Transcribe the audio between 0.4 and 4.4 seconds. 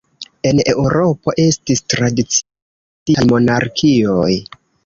En Eŭropo estis tradicie multaj monarkioj.